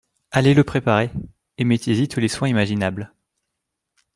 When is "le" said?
0.55-0.63